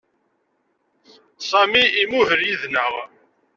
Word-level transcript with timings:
Sami 1.49 1.83
imuhel 2.01 2.41
yid-neɣ. 2.47 2.93